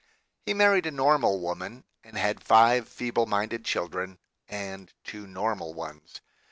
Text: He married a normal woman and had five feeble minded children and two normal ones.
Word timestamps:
He 0.47 0.55
married 0.55 0.87
a 0.87 0.91
normal 0.91 1.39
woman 1.41 1.83
and 2.03 2.17
had 2.17 2.43
five 2.43 2.89
feeble 2.89 3.27
minded 3.27 3.63
children 3.63 4.17
and 4.47 4.91
two 5.03 5.27
normal 5.27 5.75
ones. 5.75 6.21